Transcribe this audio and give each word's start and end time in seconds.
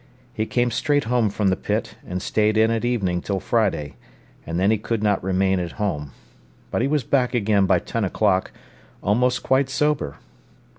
He 0.33 0.47
came 0.47 0.71
straight 0.71 1.03
home 1.03 1.29
from 1.29 1.49
the 1.49 1.55
pit, 1.55 1.93
and 2.07 2.23
stayed 2.23 2.57
in 2.57 2.71
at 2.71 2.83
evening 2.83 3.21
till 3.21 3.39
Friday, 3.39 3.97
and 4.47 4.59
then 4.59 4.71
he 4.71 4.79
could 4.79 5.03
not 5.03 5.23
remain 5.23 5.59
at 5.59 5.73
home. 5.73 6.09
But 6.71 6.81
he 6.81 6.87
was 6.87 7.03
back 7.03 7.35
again 7.35 7.67
by 7.67 7.77
ten 7.77 8.03
o'clock, 8.03 8.51
almost 9.03 9.43
quite 9.43 9.69
sober. 9.69 10.17